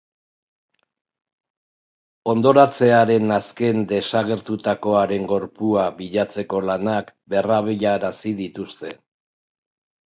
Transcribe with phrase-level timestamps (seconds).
[2.33, 8.97] Hondoratzearen azken desagertutakoaren gorpua bilatzeko lanak berrabiarazi dituzte.